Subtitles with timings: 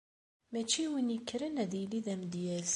[0.51, 2.69] Mačči win yekkren ad yili d amedyaz.